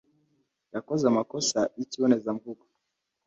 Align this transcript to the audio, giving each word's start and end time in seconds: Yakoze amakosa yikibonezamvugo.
Yakoze 0.73 1.03
amakosa 1.07 1.59
yikibonezamvugo. 1.77 2.63